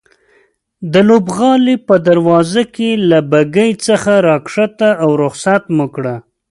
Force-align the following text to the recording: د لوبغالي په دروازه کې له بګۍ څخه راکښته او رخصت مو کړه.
د 0.93 0.95
لوبغالي 1.09 1.75
په 1.87 1.95
دروازه 2.07 2.63
کې 2.75 2.89
له 3.09 3.19
بګۍ 3.31 3.71
څخه 3.85 4.11
راکښته 4.27 4.89
او 5.03 5.09
رخصت 5.23 5.63
مو 5.75 5.85
کړه. 5.95 6.15